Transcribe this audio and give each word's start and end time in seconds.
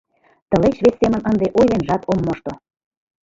—Тылеч 0.49 0.75
вес 0.83 0.95
семын 1.01 1.21
ынде 1.31 1.47
ойленжат 1.59 2.01
ом 2.11 2.19
мошто. 2.27 2.53